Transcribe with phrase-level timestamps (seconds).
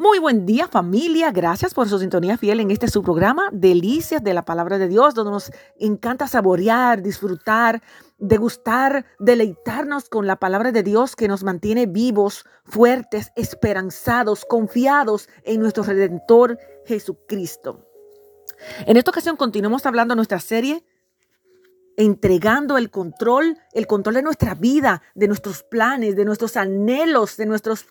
[0.00, 4.32] Muy buen día familia, gracias por su sintonía fiel en este su programa Delicias de
[4.32, 7.82] la Palabra de Dios, donde nos encanta saborear, disfrutar,
[8.16, 15.60] degustar, deleitarnos con la Palabra de Dios que nos mantiene vivos, fuertes, esperanzados, confiados en
[15.60, 16.56] nuestro Redentor
[16.86, 17.86] Jesucristo.
[18.86, 20.82] En esta ocasión continuamos hablando de nuestra serie
[21.98, 27.44] entregando el control, el control de nuestra vida, de nuestros planes, de nuestros anhelos, de
[27.44, 27.84] nuestros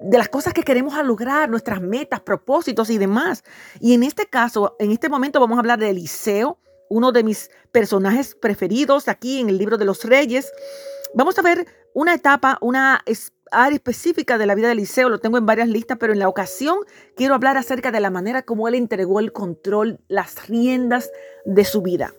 [0.00, 3.44] de las cosas que queremos lograr, nuestras metas, propósitos y demás.
[3.80, 7.50] Y en este caso, en este momento vamos a hablar de Eliseo, uno de mis
[7.72, 10.52] personajes preferidos aquí en el libro de los reyes.
[11.14, 13.02] Vamos a ver una etapa, una
[13.50, 16.28] área específica de la vida de Eliseo, lo tengo en varias listas, pero en la
[16.28, 16.78] ocasión
[17.16, 21.10] quiero hablar acerca de la manera como él entregó el control, las riendas
[21.44, 22.12] de su vida.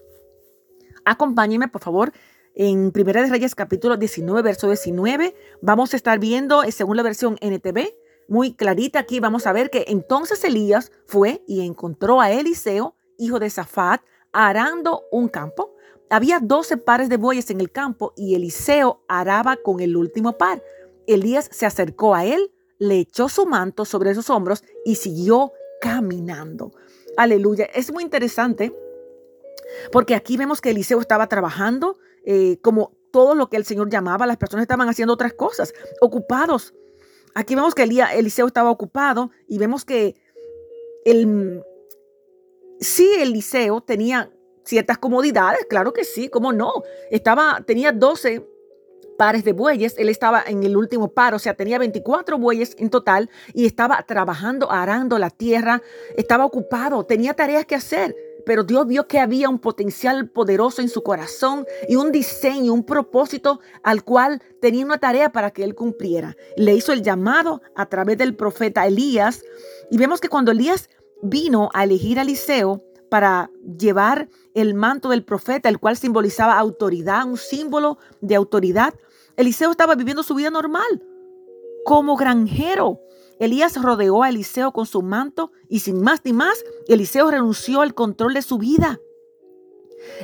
[1.06, 2.12] Acompáñeme, por favor,
[2.60, 7.04] en Primera de Reyes capítulo 19, verso 19, vamos a estar viendo, eh, según la
[7.04, 7.94] versión NTV,
[8.28, 13.38] muy clarita aquí, vamos a ver que entonces Elías fue y encontró a Eliseo, hijo
[13.38, 14.02] de Safat,
[14.34, 15.76] arando un campo.
[16.10, 20.64] Había doce pares de bueyes en el campo y Eliseo araba con el último par.
[21.06, 26.72] Elías se acercó a él, le echó su manto sobre sus hombros y siguió caminando.
[27.18, 27.66] Aleluya.
[27.66, 28.74] Es muy interesante
[29.92, 31.98] porque aquí vemos que Eliseo estaba trabajando,
[32.30, 36.74] eh, como todo lo que el Señor llamaba, las personas estaban haciendo otras cosas, ocupados.
[37.34, 40.16] Aquí vemos que Eliseo estaba ocupado y vemos que
[41.06, 41.64] el,
[42.82, 44.30] sí, Eliseo tenía
[44.66, 46.74] ciertas comodidades, claro que sí, cómo no.
[47.12, 48.46] Estaba, tenía 12
[49.18, 52.90] pares de bueyes, él estaba en el último par, o sea, tenía 24 bueyes en
[52.90, 55.82] total y estaba trabajando, arando la tierra,
[56.18, 58.14] estaba ocupado, tenía tareas que hacer
[58.48, 62.86] pero Dios vio que había un potencial poderoso en su corazón y un diseño, un
[62.86, 66.38] propósito al cual tenía una tarea para que él cumpliera.
[66.56, 69.44] Le hizo el llamado a través del profeta Elías
[69.92, 70.90] y vemos que cuando Elías
[71.22, 77.28] vino a elegir a Eliseo para llevar el manto del profeta, el cual simbolizaba autoridad,
[77.28, 78.94] un símbolo de autoridad,
[79.36, 81.04] Eliseo estaba viviendo su vida normal
[81.84, 83.02] como granjero
[83.40, 87.94] Elías rodeó a Eliseo con su manto y sin más ni más, Eliseo renunció al
[87.94, 89.00] control de su vida.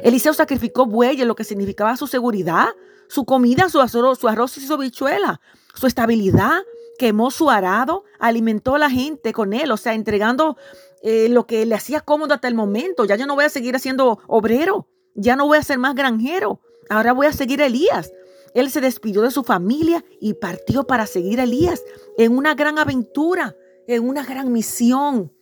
[0.04, 2.70] Eliseo sacrificó bueyes, lo que significaba su seguridad,
[3.08, 5.42] su comida, su arroz, su arroz y su bichuela,
[5.74, 6.62] su estabilidad,
[6.98, 10.58] quemó su arado, alimentó a la gente con él, o sea, entregando
[11.02, 13.06] eh, lo que le hacía cómodo hasta el momento.
[13.06, 16.62] Ya yo no voy a seguir haciendo obrero, ya no voy a ser más granjero,
[16.90, 18.12] ahora voy a seguir a Elías.
[18.54, 21.84] Él se despidió de su familia y partió para seguir a Elías
[22.18, 23.56] en una gran aventura,
[23.88, 25.34] en una gran misión,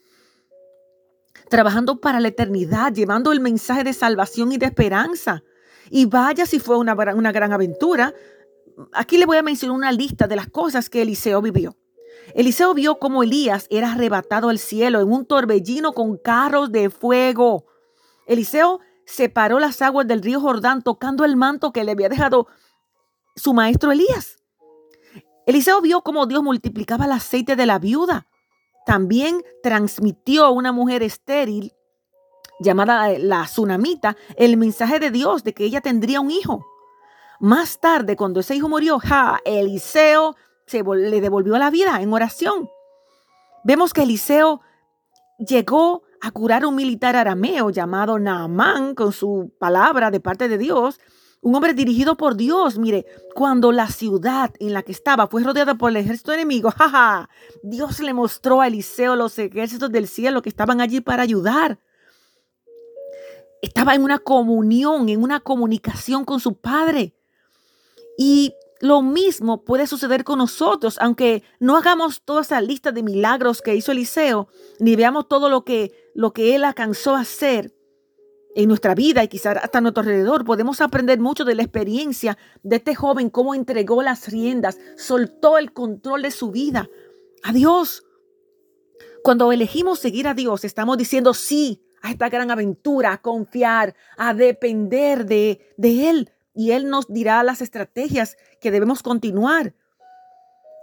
[1.50, 5.44] trabajando para la eternidad, llevando el mensaje de salvación y de esperanza.
[5.90, 8.14] Y vaya si fue una, una gran aventura.
[8.94, 11.76] Aquí le voy a mencionar una lista de las cosas que Eliseo vivió.
[12.34, 17.66] Eliseo vio cómo Elías era arrebatado al cielo en un torbellino con carros de fuego.
[18.26, 22.48] Eliseo separó las aguas del río Jordán tocando el manto que le había dejado
[23.36, 24.38] su maestro Elías.
[25.46, 28.28] Eliseo vio cómo Dios multiplicaba el aceite de la viuda.
[28.86, 31.74] También transmitió a una mujer estéril
[32.60, 36.66] llamada eh, la tsunamita el mensaje de Dios de que ella tendría un hijo.
[37.40, 39.00] Más tarde, cuando ese hijo murió,
[39.46, 40.36] Eliseo
[40.68, 42.70] se le devolvió la vida en oración.
[43.64, 44.62] Vemos que Eliseo
[45.40, 50.60] llegó a curar a un militar arameo llamado Naamán con su palabra de parte de
[50.60, 51.00] Dios
[51.42, 52.78] un hombre dirigido por Dios.
[52.78, 57.30] Mire, cuando la ciudad en la que estaba fue rodeada por el ejército enemigo, jaja,
[57.64, 61.80] Dios le mostró a Eliseo los ejércitos del cielo que estaban allí para ayudar.
[63.62, 67.14] Estaba en una comunión, en una comunicación con su Padre.
[68.18, 73.62] Y lo mismo puede suceder con nosotros, aunque no hagamos toda esa lista de milagros
[73.62, 74.48] que hizo Eliseo,
[74.80, 77.72] ni veamos todo lo que, lo que él alcanzó a hacer
[78.56, 80.46] en nuestra vida y quizás hasta a nuestro alrededor.
[80.46, 85.74] Podemos aprender mucho de la experiencia de este joven, cómo entregó las riendas, soltó el
[85.74, 86.90] control de su vida
[87.44, 88.04] a Dios.
[89.24, 94.34] Cuando elegimos seguir a Dios, estamos diciendo sí a esta gran aventura, a confiar, a
[94.34, 96.32] depender de, de Él.
[96.54, 99.74] Y Él nos dirá las estrategias que debemos continuar.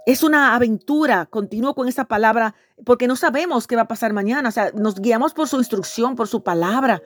[0.05, 2.55] Es una aventura, continúo con esa palabra,
[2.85, 4.49] porque no sabemos qué va a pasar mañana.
[4.49, 7.01] O sea, nos guiamos por su instrucción, por su palabra.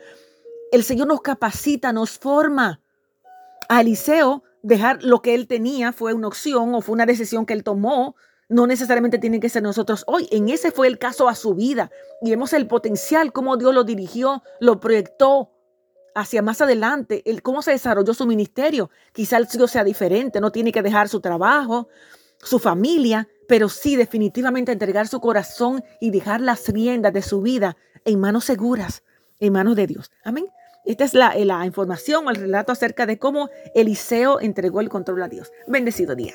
[0.74, 2.82] El Señor nos capacita, nos forma.
[3.70, 7.54] A Eliseo, dejar lo que él tenía fue una opción o fue una decisión que
[7.54, 8.16] él tomó.
[8.50, 10.28] No necesariamente tiene que ser nosotros hoy.
[10.32, 11.92] En ese fue el caso a su vida.
[12.24, 15.52] Y vemos el potencial, cómo Dios lo dirigió, lo proyectó
[16.16, 18.90] hacia más adelante, el cómo se desarrolló su ministerio.
[19.12, 21.88] Quizá el Señor sea diferente, no tiene que dejar su trabajo,
[22.40, 27.78] su familia, pero sí definitivamente entregar su corazón y dejar las riendas de su vida
[28.06, 29.04] en manos seguras,
[29.40, 30.10] en manos de Dios.
[30.24, 30.48] Amén.
[30.86, 35.30] Esta es la, la información, el relato acerca de cómo Eliseo entregó el control a
[35.30, 35.52] Dios.
[35.68, 36.34] Bendecido día.